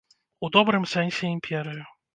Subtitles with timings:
[0.47, 1.83] У добрым сэнсе імперыю.